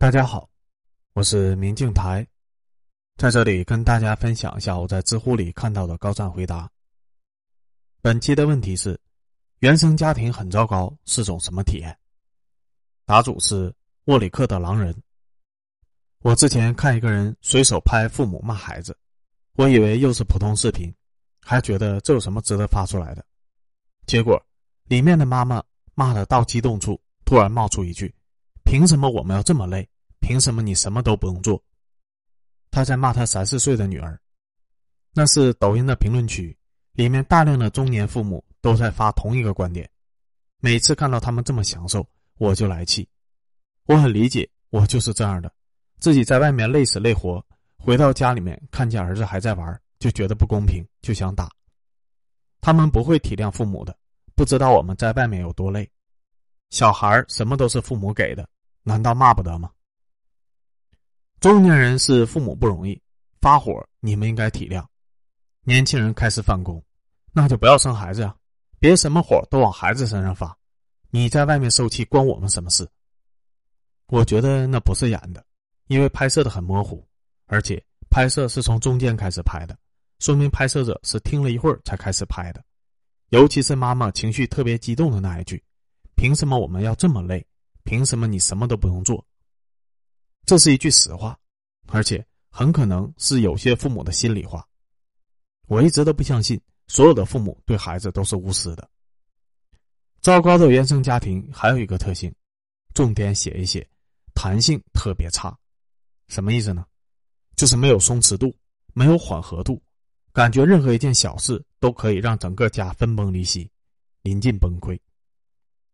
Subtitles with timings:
[0.00, 0.48] 大家好，
[1.12, 2.26] 我是明镜台，
[3.18, 6.66] 在这里跟大家分享一下我在知乎里看到的高赞回答。
[8.00, 8.98] 本期的问题是：
[9.58, 11.94] 原生家庭很糟糕是种什么体验？
[13.04, 13.70] 答主是
[14.06, 14.96] 沃里克的狼人。
[16.20, 18.96] 我之前看一个人随手拍父母骂孩子，
[19.52, 20.90] 我以为又是普通视频，
[21.42, 23.22] 还觉得这有什么值得发出来的？
[24.06, 24.42] 结果
[24.84, 25.62] 里面的妈妈
[25.92, 28.14] 骂的到激动处，突然冒出一句。
[28.70, 29.84] 凭什么我们要这么累？
[30.20, 31.60] 凭什么你什么都不用做？
[32.70, 34.16] 他在骂他三四岁的女儿。
[35.12, 36.56] 那是抖音的评论区，
[36.92, 39.90] 里面大量的中年父母都在发同一个观点。
[40.60, 43.08] 每次看到他们这么享受，我就来气。
[43.86, 45.52] 我很理解，我就是这样的。
[45.98, 47.44] 自己在外面累死累活，
[47.76, 51.50] 回到家里面看见儿子还在玩，就觉得不公平，就想打。
[52.60, 53.98] 他们不会体谅父母的，
[54.36, 55.90] 不知道我们在外面有多累。
[56.70, 58.48] 小孩什么都是父母给的。
[58.82, 59.70] 难道骂不得吗？
[61.40, 63.00] 中年人是父母不容易，
[63.40, 64.84] 发火你们应该体谅。
[65.62, 66.82] 年轻人开始返工，
[67.32, 68.34] 那就不要生孩子呀，
[68.78, 70.56] 别什么火都往孩子身上发。
[71.10, 72.88] 你在外面受气，关我们什么事？
[74.06, 75.44] 我觉得那不是演的，
[75.86, 77.06] 因为拍摄的很模糊，
[77.46, 79.76] 而且拍摄是从中间开始拍的，
[80.18, 82.64] 说明拍摄者是听了一会儿才开始拍的。
[83.28, 85.62] 尤其是妈妈情绪特别激动的那一句
[86.16, 87.46] ：“凭什么我们要这么累？”
[87.84, 89.24] 凭什么你什么都不用做？
[90.46, 91.38] 这是一句实话，
[91.86, 94.66] 而且很可能是有些父母的心里话。
[95.68, 98.90] 我一直都不相信所有的父母对孩子都是无私的。
[100.20, 102.34] 糟糕的原生家庭还有一个特性，
[102.94, 103.88] 重点写一写，
[104.34, 105.56] 弹性特别差。
[106.28, 106.84] 什么意思呢？
[107.54, 108.52] 就是没有松弛度，
[108.92, 109.80] 没有缓和度，
[110.32, 113.70] 感觉任何一件小事都可以让整个家分崩离析，
[114.22, 114.98] 临近崩溃。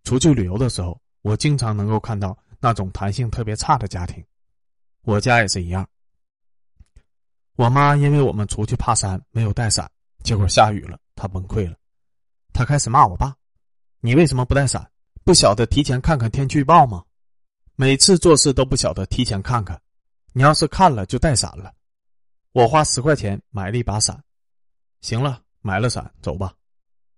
[0.05, 0.99] 出去旅游的时候。
[1.27, 4.25] 我经常能够看到那种弹性特别差的家庭，
[5.03, 5.85] 我家也是一样。
[7.57, 9.91] 我妈因为我们出去爬山没有带伞，
[10.23, 11.77] 结果下雨了，她崩溃了，
[12.53, 13.35] 她开始骂我爸
[13.99, 14.89] ：“你为什么不带伞？
[15.25, 17.05] 不晓得提前看看天气预报吗？
[17.75, 19.83] 每次做事都不晓得提前看看，
[20.33, 21.75] 你要是看了就带伞了。”
[22.55, 24.23] 我花十块钱买了一把伞，
[25.01, 26.55] 行了，买了伞走吧。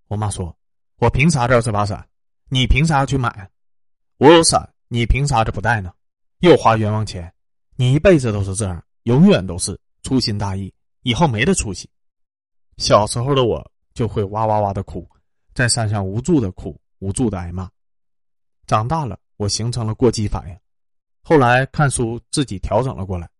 [0.06, 0.56] 我妈说
[0.96, 2.08] ：“我凭啥要这把伞？
[2.48, 3.46] 你凭啥去买？”
[4.18, 5.92] 我有伞，你凭啥子不带呢？
[6.40, 7.32] 又花冤枉钱，
[7.76, 11.88] 你一辈子都是这样，永远都是粗心大意，以后没得出息。
[12.78, 13.64] 小时候的我
[13.94, 15.08] 就会哇哇哇的哭，
[15.54, 17.70] 在山上无助的哭，无助的挨骂。
[18.66, 20.58] 长大了，我形成了过激反应，
[21.22, 23.30] 后来看书自己调整了过来。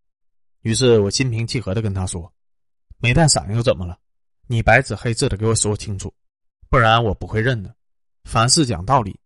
[0.62, 2.33] 于是我心平气和的跟他说
[2.99, 3.99] ：“没带伞又怎么了？
[4.47, 6.15] 你白纸黑字的给我说清楚，
[6.71, 7.75] 不然我不会认的。
[8.22, 9.19] 凡事讲道理。”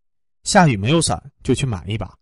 [0.45, 2.13] 下雨没有伞就去买一把，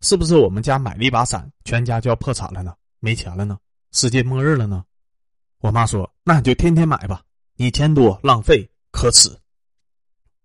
[0.00, 2.74] 是不是我们家买了一把伞，全家就要破产了呢？
[3.00, 3.58] 没钱了呢？
[3.92, 4.84] 世界末日了呢？
[5.58, 7.22] 我妈说：“那你就天天买吧，
[7.54, 9.30] 你钱多浪费可耻。”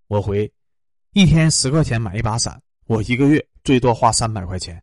[0.08, 0.52] 我回
[1.14, 4.82] ：“一天十块钱买一把伞，我一个月最多花三百块钱。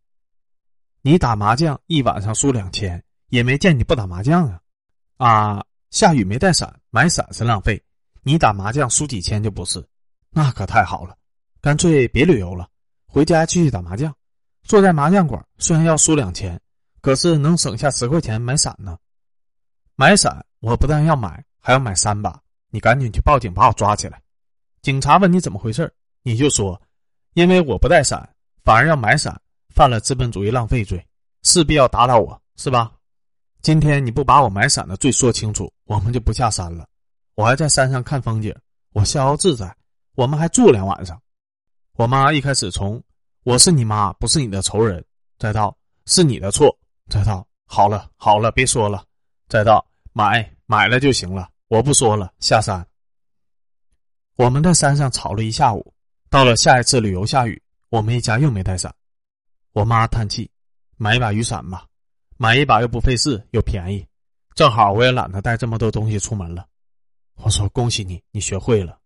[1.02, 4.60] 你打麻将一晚上输两千，也没见你不打麻将啊！
[5.16, 7.82] 啊，下雨没带伞，买伞是浪费。
[8.22, 9.86] 你打麻将输几千就不是，
[10.30, 11.14] 那可太好了。”
[11.60, 12.68] 干脆别旅游了，
[13.06, 14.14] 回家继续打麻将。
[14.62, 16.60] 坐在麻将馆，虽然要输两千，
[17.00, 18.96] 可是能省下十块钱买伞呢。
[19.96, 22.40] 买伞，我不但要买，还要买三把。
[22.70, 24.20] 你赶紧去报警，把我抓起来。
[24.82, 25.92] 警察问你怎么回事
[26.22, 26.80] 你就说，
[27.34, 28.28] 因为我不带伞，
[28.62, 29.40] 反而要买伞，
[29.74, 31.04] 犯了资本主义浪费罪，
[31.42, 32.92] 势必要打倒我，是吧？
[33.62, 36.86] 今天你不把我买伞的罪说清楚，我们就不下山了。
[37.34, 38.54] 我还在山上看风景，
[38.92, 39.74] 我逍遥自在。
[40.14, 41.20] 我们还住两晚上。
[41.98, 43.02] 我妈一开始从
[43.42, 45.04] “我是你妈，不是你的仇人”，
[45.36, 45.76] 再到
[46.06, 46.72] “是你的错”，
[47.10, 49.04] 再到“好了好了，别说了”，
[49.50, 52.86] 再到“买买了就行了，我不说了，下山。”
[54.38, 55.92] 我们在山上吵了一下午，
[56.30, 58.94] 到了下一次旅游下雨，我们一家又没带伞。
[59.72, 60.48] 我妈叹气
[60.98, 61.84] ：“买一把雨伞吧，
[62.36, 64.06] 买一把又不费事又便宜，
[64.54, 66.64] 正好我也懒得带这么多东西出门了。”
[67.42, 69.00] 我说：“恭喜你，你学会了。”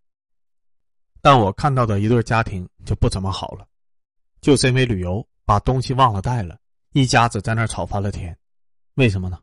[1.22, 3.66] 但我看到的一对家庭就不怎么好了，
[4.40, 6.58] 就是因为旅游把东西忘了带了，
[6.92, 8.36] 一家子在那吵翻了天。
[8.94, 9.38] 为什么呢？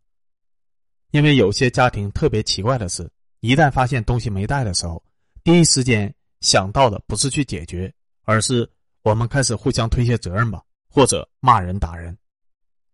[1.11, 3.09] 因为有些家庭特别奇怪的是，
[3.39, 5.01] 一旦发现东西没带的时候，
[5.43, 7.91] 第一时间想到的不是去解决，
[8.25, 8.69] 而是
[9.01, 12.15] 我们开始互相推卸责任吧，或者骂人打人。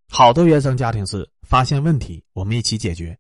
[0.08, 3.18] 好的原生家庭是发现问题我们一起解决，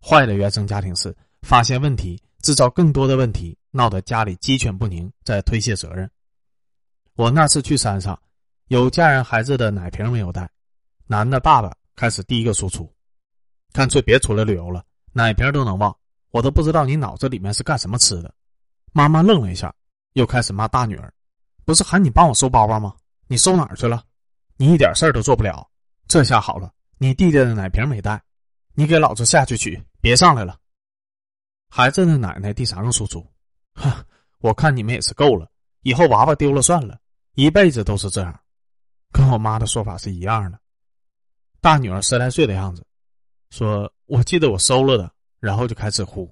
[0.00, 3.56] 坏的原生家庭是发现问题制造更多的问题。
[3.70, 6.10] 闹得家里鸡犬不宁，在推卸责任。
[7.14, 8.20] 我那次去山上，
[8.66, 10.50] 有家人孩子的奶瓶没有带，
[11.06, 12.92] 男的爸爸开始第一个输出，
[13.72, 15.96] 干脆别出来旅游了，奶瓶都能忘，
[16.32, 18.34] 我都不知道你脑子里面是干什么吃的。
[18.92, 19.72] 妈妈愣了一下，
[20.14, 21.14] 又开始骂大女儿
[21.64, 22.92] ：“不是喊你帮我收包包吗？
[23.28, 24.02] 你收哪儿去了？
[24.56, 25.64] 你一点事儿都做不了。
[26.08, 28.20] 这下好了，你弟弟的奶瓶没带，
[28.74, 30.58] 你给老子下去取，别上来了。”
[31.70, 33.26] 孩子的奶奶第三个输出
[33.74, 34.04] ：“哼，
[34.40, 35.50] 我看你们也是够了，
[35.82, 36.98] 以后娃娃丢了算了，
[37.34, 38.40] 一辈子都是这样。”
[39.12, 40.60] 跟我妈的说法是一样的。
[41.60, 42.84] 大女儿十来岁的样子，
[43.50, 46.30] 说：“我记得我收了的。”然后就开始哭。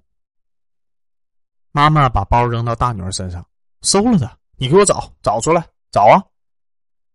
[1.72, 3.46] 妈妈把包扔到大女儿身上，
[3.82, 6.20] 收了的，你给我找，找出来，找啊！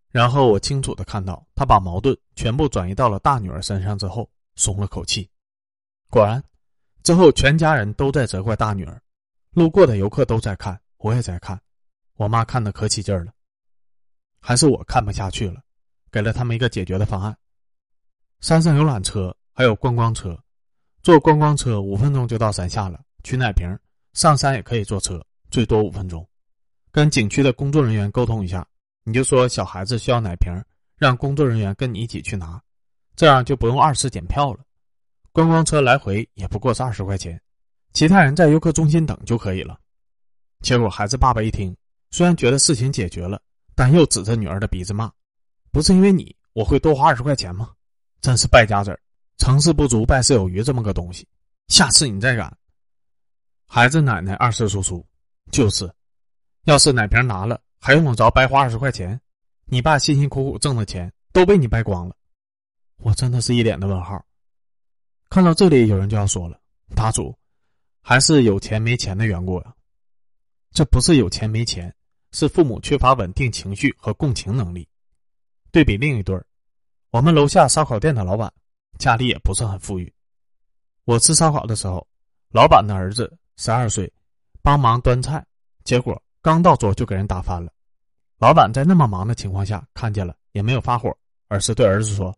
[0.09, 5.29] 然后我清楚的看到，她把矛盾全部转移到了大女儿身上之后，松了口气。
[6.09, 6.43] 果然，
[7.03, 8.99] 之后全家人都在责怪大女儿，
[9.51, 11.59] 路过的游客都在看，我也在看，
[12.15, 13.33] 我妈看的可起劲儿了。
[14.39, 15.61] 还是我看不下去了，
[16.11, 17.37] 给了他们一个解决的方案。
[18.39, 20.37] 山上有缆车，还有观光车，
[21.01, 23.01] 坐观光车五分钟就到山下了。
[23.23, 23.67] 取奶瓶，
[24.13, 26.27] 上山也可以坐车，最多五分钟。
[26.91, 28.65] 跟景区的工作人员沟通一下，
[29.03, 30.53] 你就说小孩子需要奶瓶，
[30.97, 32.61] 让工作人员跟你一起去拿，
[33.15, 34.59] 这样就不用二次检票了。
[35.33, 37.37] 观光车来回也不过是二十块钱，
[37.91, 39.77] 其他人在游客中心等就可以了。
[40.61, 41.75] 结果孩子爸爸一听，
[42.11, 43.41] 虽然觉得事情解决了。
[43.75, 45.11] 但又指着女儿的鼻子骂
[45.73, 47.71] ：“不是因为你，我会多花二十块钱吗？
[48.21, 48.99] 真是败家子儿！
[49.39, 51.27] 成事不足败事有余，这么个东西。
[51.69, 52.55] 下次你再敢。”
[53.65, 55.03] 孩子奶奶二次输出
[55.49, 55.91] ：“就是，
[56.65, 59.19] 要是奶瓶拿了，还用得着白花二十块钱？
[59.65, 62.15] 你爸辛辛苦苦挣的钱都被你败光了。”
[63.01, 64.23] 我真的是一脸的问号。
[65.33, 66.61] 看到这里，有人就要说了
[66.95, 67.35] ：“大主，
[68.03, 69.73] 还是有钱没钱的缘故呀？
[70.71, 71.91] 这不是有钱没钱。”
[72.31, 74.87] 是父母缺乏稳定情绪和共情能力。
[75.71, 76.45] 对比另一对儿，
[77.09, 78.53] 我们楼下烧烤店的老板
[78.99, 80.13] 家里也不是很富裕。
[81.05, 82.07] 我吃烧烤的时候，
[82.51, 84.11] 老板的儿子十二岁，
[84.61, 85.43] 帮忙端菜，
[85.83, 87.73] 结果刚到桌就给人打翻了。
[88.37, 91.11] 老板在那么忙的情况下看见了，也没有发火，
[91.47, 92.35] 而是对儿子说：“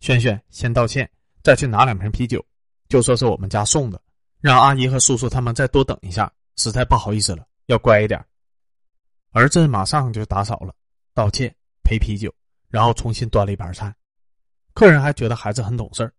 [0.00, 1.08] 轩轩，先道歉，
[1.42, 2.44] 再去拿两瓶啤酒，
[2.88, 4.00] 就说是我们家送的，
[4.40, 8.24] 让阿姨和叔叔他们再多等一下，实在不好意思了，要乖一点。”
[9.32, 10.74] 儿子马上就打扫了，
[11.14, 12.32] 道歉，赔啤酒，
[12.68, 13.94] 然后重新端了一盘菜。
[14.74, 16.12] 客人还觉得孩子很懂事儿。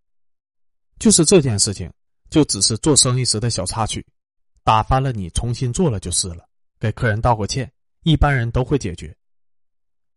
[0.98, 1.92] 就是这件事情，
[2.30, 4.04] 就只是做生意时的小插曲，
[4.62, 6.48] 打翻了你重新做了就是了。
[6.78, 7.72] 给客人道个歉，
[8.02, 9.16] 一般人都会解决。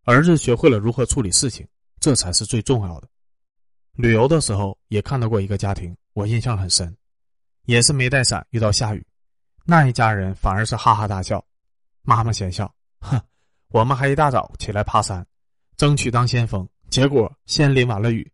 [0.04, 1.68] 儿子学会了如何处理事情，
[2.00, 3.08] 这才是最重要的。
[3.94, 6.96] 旅游的时候也看到过一个家庭，我印象很深，
[7.66, 9.06] 也是没带伞，遇到下雨，
[9.66, 11.44] 那一家人反而是哈哈大笑，
[12.04, 12.74] 妈妈先笑。
[13.00, 13.22] 哼，
[13.70, 15.26] 我们还一大早起来爬山，
[15.76, 18.32] 争取当先锋，结果先淋完了雨。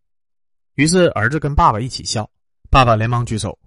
[0.74, 2.28] 于是儿子跟爸爸一起笑，
[2.70, 3.58] 爸爸连忙举手：“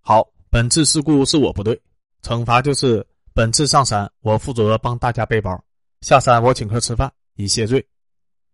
[0.00, 1.80] 好，本次事故是我不对，
[2.22, 5.62] 惩罚就是本次上山我负责帮大家背包，
[6.00, 7.84] 下山我请客吃饭以谢罪。”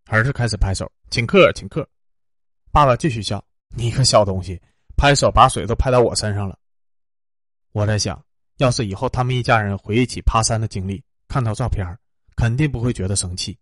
[0.09, 1.89] 儿子开始拍手：“请客，请客。”
[2.73, 3.43] 爸爸继续笑
[3.75, 4.61] ：“你个小东西，
[4.97, 6.59] 拍手把水都拍到我身上了。”
[7.73, 8.23] 我在想，
[8.59, 11.03] 要是以后他们一家人回忆起爬山的经历。
[11.29, 11.87] 看到照片
[12.37, 13.59] 肯定不会觉得生气，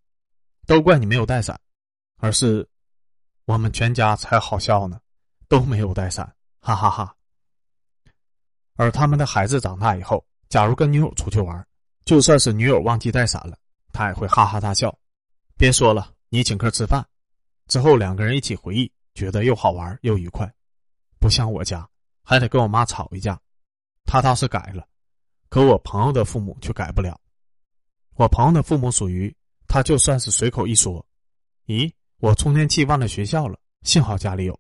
[0.67, 1.57] 都怪你没有带伞，
[2.17, 2.69] 而是
[3.45, 5.01] 我们全家才好笑呢，
[5.47, 7.15] 都没有带伞，哈哈哈。
[8.75, 11.65] 而他们的孩子长大以后，假如跟女友出去玩，
[12.05, 13.57] 就算是女友忘记带伞了，
[13.93, 14.93] 他也会哈哈大笑。
[15.57, 17.07] 别说了，你请客吃饭，
[17.69, 20.51] 之后两个人一起回忆，觉得又好玩又愉快，
[21.19, 21.89] 不像我家，
[22.23, 23.41] 还得跟我妈吵一架。
[24.05, 24.87] 他倒是改了，
[25.49, 27.21] 可我朋友的父母却改不了。
[28.15, 29.35] 我朋友的父母属于
[29.69, 31.05] 他，就算是随口一说，
[31.67, 34.59] 咦，我充电器忘在学校了，幸好家里有，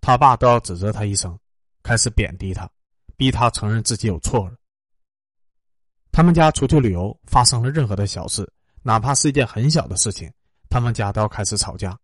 [0.00, 1.38] 他爸都要指责他一声，
[1.82, 2.68] 开始贬低他，
[3.16, 4.56] 逼他承认自己有错了。
[6.10, 8.50] 他们家出去旅游发生了任何的小事，
[8.82, 10.30] 哪怕是一件很小的事情，
[10.68, 11.98] 他们家都要开始吵架。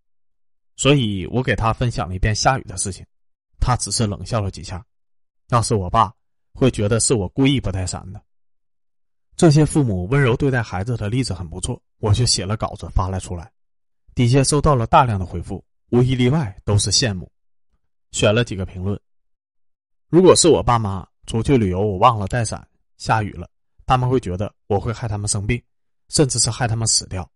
[0.79, 3.05] 所以我给他分享了一遍下雨的事情，
[3.61, 4.83] 他只是冷笑了几下。
[5.49, 6.11] 要是我爸，
[6.55, 8.23] 会觉得是我故意不带伞的。
[9.37, 13.51] 这些父母温柔对待孩子的例子很不错，我就写了稿子发了出来，
[14.15, 17.31] 底下收到了大量的回复，无一例外都是羡慕。
[18.13, 18.99] 选了几个评论：
[20.09, 22.67] 如果是我爸妈出去旅游，我忘了带伞，
[22.99, 23.51] 下雨了，
[23.85, 25.61] 他们会觉得我会害他们生病，
[26.09, 27.29] 甚至是害他们死掉，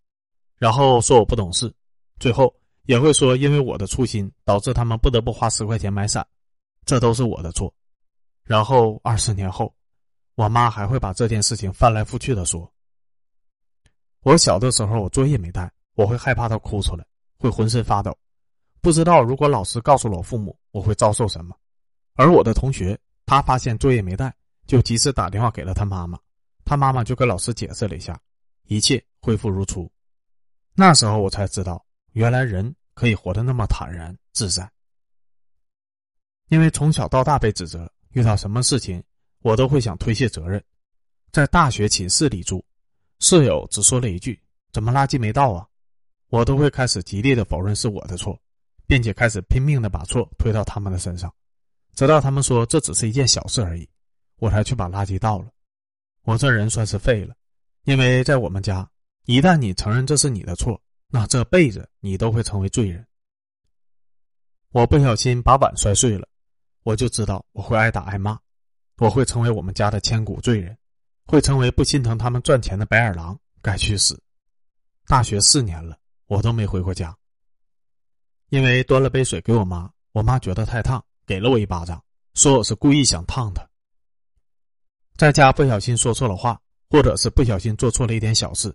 [0.58, 1.72] 然后说我不懂事，
[2.20, 6.26] 最后也会说因为我的粗心导致他们不得不花十块钱买伞，
[6.84, 7.72] 这都是我的错。
[8.44, 9.74] 然后二十年后。
[10.34, 12.72] 我妈还会把这件事情翻来覆去的说。
[14.22, 17.04] 我小的时候，我作业没带，我会害怕到哭出来，
[17.38, 18.16] 会浑身发抖。
[18.80, 21.54] 不知道如果老师告诉了我父母，我会遭受什么。
[22.14, 24.34] 而我的同学，他发现作业没带，
[24.66, 26.18] 就及时打电话给了他妈妈，
[26.64, 28.18] 他妈妈就跟老师解释了一下，
[28.64, 29.92] 一切恢复如初。
[30.74, 34.70] 那时候我才知道，原来人可以活得那么坦然自在。
[36.48, 39.02] 因为从小到大被指责，遇到什么事情
[39.40, 40.62] 我都会想推卸责任。
[41.30, 42.62] 在大学寝室里住，
[43.20, 44.38] 室友只说了一句
[44.70, 45.66] ：“怎么垃圾没倒啊？”
[46.28, 48.38] 我都会开始极力的否认是我的错，
[48.86, 51.32] 并且开始拼命的把错推到他们的身上，
[51.94, 53.88] 直到他们说这只是一件小事而已，
[54.36, 55.48] 我才去把垃圾倒了。
[56.24, 57.34] 我这人算是废了，
[57.84, 58.88] 因为在我们家，
[59.24, 60.80] 一旦你承认这是你的错，
[61.14, 63.06] 那这辈子你都会成为罪人。
[64.70, 66.26] 我不小心把碗摔碎了。
[66.84, 68.36] 我就知道我会挨打挨骂，
[68.96, 70.76] 我会成为我们家的千古罪人，
[71.26, 74.20] 会成为不心疼他们赚钱的白眼狼，该去死！
[75.06, 77.14] 大学四年了，我都没回过家。
[78.48, 82.02] 因为端了杯水给我妈，我妈觉得太烫，给了我一巴掌，
[82.34, 83.68] 说我是故意想烫她。
[85.16, 88.74] 在家不小心说错了话，或者是不小心做错了一点小事，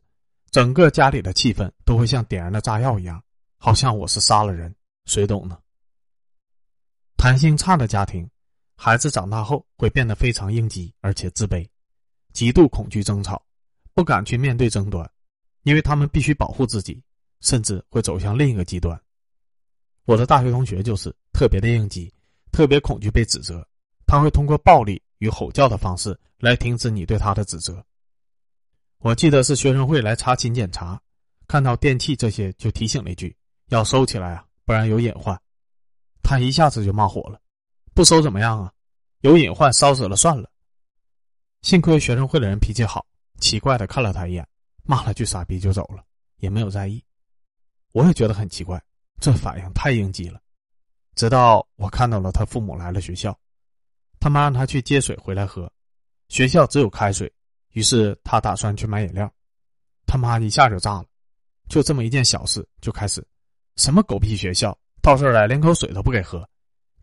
[0.52, 3.22] 整个家里的气氛都会像点燃的炸药一样，
[3.58, 4.74] 好像我是杀了人，
[5.06, 5.58] 谁懂呢？
[7.18, 8.30] 弹性差的家庭，
[8.76, 11.68] 孩子长大后会变得非常应激，而且自卑，
[12.32, 13.44] 极度恐惧争吵，
[13.94, 15.10] 不敢去面对争端，
[15.64, 17.04] 因为他们必须保护自己，
[17.42, 19.00] 甚至会走向另一个极端。
[20.06, 22.14] 我的大学同学就是特别的应激，
[22.52, 23.68] 特别恐惧被指责，
[24.06, 27.84] 他会通过暴力与吼叫的方式来停止你对他的指责。
[29.00, 31.00] 我记得是学生会来查寝检查，
[31.48, 33.36] 看到电器这些就提醒了一句
[33.70, 35.40] ：“要收起来啊，不然有隐患。”
[36.24, 37.40] 他一下子就冒火了，
[37.94, 38.74] 不收怎么样啊？
[39.22, 40.50] 有隐患，烧死了算了。
[41.62, 43.06] 幸亏学生会的人脾气好，
[43.40, 44.48] 奇怪的看了他一眼，
[44.84, 46.04] 骂了句傻逼就走了，
[46.38, 47.04] 也没有在意。
[47.94, 48.82] 我也觉得很奇怪，
[49.22, 50.42] 这反应太应激了。
[51.16, 53.38] 直到我看到了他父母来了学校，
[54.20, 55.72] 他妈让他去接水回来喝，
[56.30, 57.32] 学校只有开水，
[57.78, 59.32] 于是他打算去买饮料，
[60.08, 61.06] 他妈一下就炸了，
[61.70, 63.24] 就这么一件小事就开始，
[63.76, 64.76] 什么狗屁学校！
[65.00, 66.44] 到这儿来连口水都不给喝，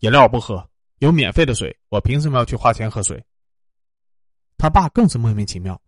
[0.00, 3.25] 饮料不喝，有免费的水，我凭什么要去花钱喝水？
[4.59, 5.81] 他爸更是莫名其妙，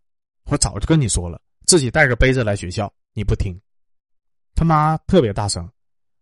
[0.45, 3.61] 我早就跟你说了，自己带个杯子来学校，你不听。
[4.55, 5.69] 他妈特别大声，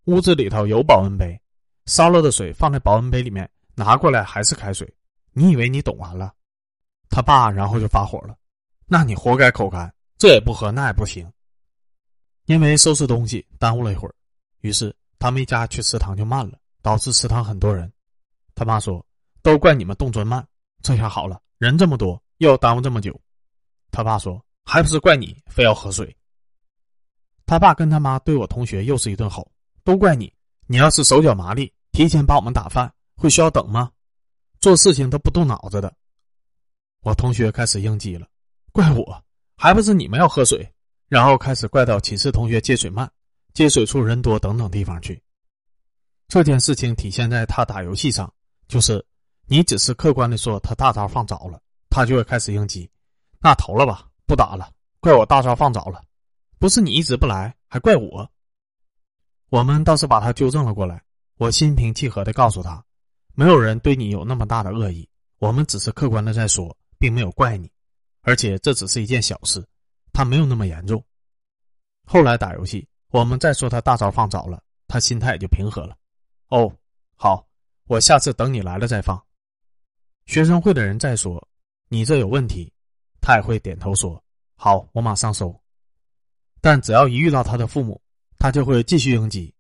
[0.07, 1.39] 屋子里头有保温杯，
[1.85, 4.91] 烧了的水放在保温杯里面，拿过来还是开水，
[5.33, 6.33] 你以为你懂完了？
[7.11, 8.35] 他爸然后就发火了，
[8.87, 11.31] 那你活该口干，这也不喝那也不行。
[12.47, 14.15] 因为收拾东西耽误了一会儿，
[14.61, 14.95] 于是。
[15.17, 17.91] 他们一家去食堂就慢了，导致食堂很多人。
[18.55, 19.03] 他妈说
[19.41, 20.47] ：“都怪你们动作慢，
[20.83, 23.19] 这下好了，人这么多又耽误这么久。”
[23.91, 26.15] 他爸说：“还不是怪你，非要喝水。”
[27.47, 29.51] 他爸跟他妈对我同学又是一顿吼
[29.83, 30.31] ：“都怪你！
[30.67, 33.91] 你要是手脚麻利，提前把我们打饭，会需要等吗？
[34.61, 35.91] 做事情都不动脑子的。”
[37.01, 38.29] 我同学开始应激了
[38.75, 39.25] ：“怪我，
[39.57, 40.69] 还不是你们要喝水？”
[41.09, 43.09] 然后开始怪到寝室同学接水慢。
[43.53, 45.23] 接水处人多等等地方去。
[46.27, 48.35] 这件事情体现在他打游戏上，
[48.67, 49.07] 就是
[49.47, 52.91] 你只是客观的说他大招放早了，他就会开始应激。
[53.39, 56.03] 那投了吧，不打了，怪我大招放早了，
[56.59, 58.29] 不是你一直不来，还怪我。
[59.51, 61.01] 我们倒是把他纠正了过来。
[61.37, 62.85] 我心平气和的告诉他，
[63.37, 67.71] 没有人对你有那么大的恶意，我们只是客观的在说，并没有怪你，
[68.25, 69.65] 而且这只是一件小事，
[70.13, 71.03] 他没有那么严重。
[72.05, 72.87] 后来打游戏。
[73.11, 75.97] 我们再说他大招放早了，他心态就平和了。
[76.49, 76.69] 哦，
[77.15, 77.47] 好，
[77.87, 79.25] 我下次等你来了再放。
[80.27, 81.41] 学生会的人再说
[81.89, 82.73] 你这有问题，
[83.21, 84.21] 他也会点头说
[84.57, 85.55] 好，我马上收。
[86.61, 88.03] 但只要一遇到他的父母，
[88.37, 89.55] 他就会继续应激，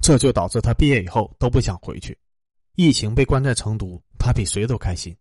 [0.00, 2.16] 这就导致他毕业以后都不想回去。
[2.76, 5.16] 疫情被关在成都，他比谁都开心。